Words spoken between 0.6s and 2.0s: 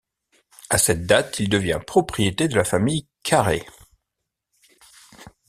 À cette date il devient